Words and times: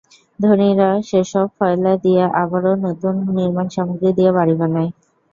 ধনীরা 0.39 0.89
সেসব 1.09 1.47
ফেলে 1.57 1.93
দিয়ে 2.03 2.23
আবারও 2.41 2.73
নতুন 2.85 3.13
নির্মাণ 3.35 3.67
সামগ্রী 3.75 4.09
দিয়ে 4.17 4.31
বাড়ি 4.37 4.53
বানায়। 4.59 4.89